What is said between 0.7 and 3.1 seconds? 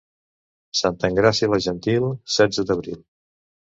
Santa Engràcia la gentil, setze d'abril.